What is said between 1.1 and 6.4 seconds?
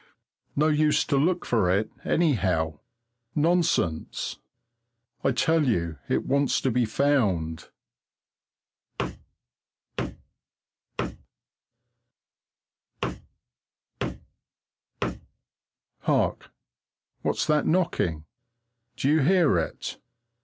look for it, anyhow? Nonsense! I tell you it